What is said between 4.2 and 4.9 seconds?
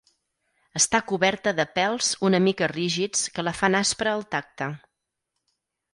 tacte.